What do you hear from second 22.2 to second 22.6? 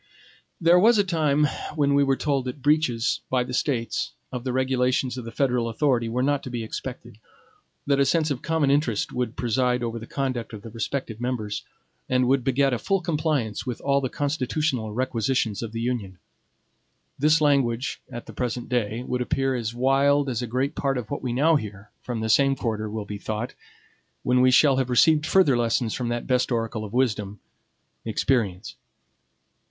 the same